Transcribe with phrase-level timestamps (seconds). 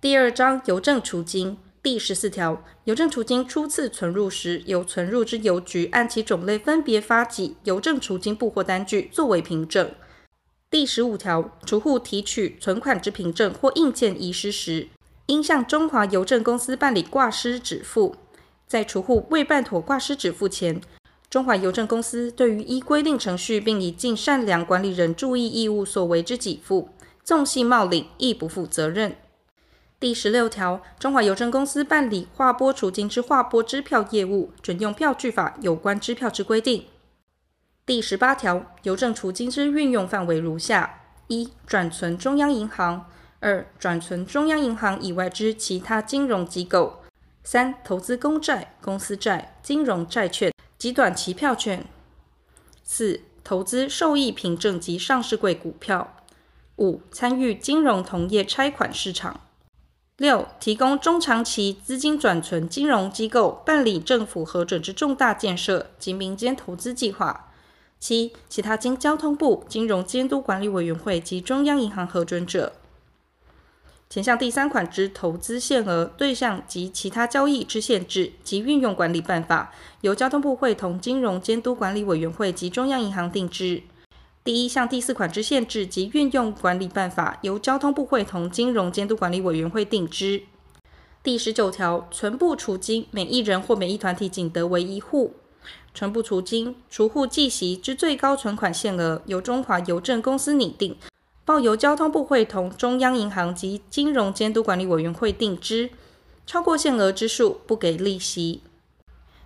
[0.00, 9.90] 第二章邮政储金第十四条，邮政储金初次存入时，由存入之邮局按其种类分别发给邮政储金簿或单据作为凭证。
[10.70, 14.88] 第十五条，储户提取存款之凭证或印鉴遗失时，
[15.26, 18.16] 应向中华邮政公司办理挂失止付。
[18.66, 20.80] 在储户未办妥挂失止付前，
[21.28, 26.88] 中华邮政公司对于依规定程序并以尽善良管理人注意义务所为之给付，
[27.22, 29.14] 纵系冒领，亦不负责任。
[30.00, 36.86] 第十六条，中华邮政公司办理划拨储金之划拨支票业务，准用票据法有关支票之规定。
[37.84, 43.04] 第十八条，邮政储金之运用范围如下：一、转存中央银行；
[43.40, 47.02] 二、转存中央银行以外之其他金融机构。
[47.44, 51.80] 三、投资公债、公司债、金融债券及短期票券；
[52.82, 56.06] 四、投资受益凭证及上市柜股票；
[56.76, 59.34] 五、参与金融同业拆款市场；
[60.20, 67.48] 六、提供中长期资金转存金融机构办理政府核准之重大建设及民间投资计划；
[67.98, 72.74] 七、其他经交通部金融监督管理委员会及中央银行核准者。
[74.10, 79.72] 前项第三款之投资限额、对象及其他交易之限制及运用管理办法，
[80.02, 83.82] 由交通部会同金融监督管理委员会及中央银行定之。
[84.42, 90.44] 第一项第四款之限制及运用管理办法，由交通部会同金融监督管理委员会定之。
[91.22, 95.34] 第十九条，存簿储金，每一人或每一团体仅得为一户。
[95.92, 100.96] 存簿储金，储户计息之最高存款限额，由中华邮政公司拟定。
[101.44, 105.90] 报由交通部会同中央银行及金融监督管理委员会定之，
[106.46, 108.62] 超过限额之数不给利息。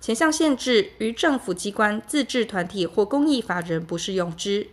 [0.00, 4.68] 前项限制于政府机关、自治团体或公益法人不适用之。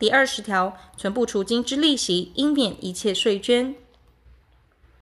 [0.00, 3.74] 第二十条，存簿储金之利息应免一切税捐、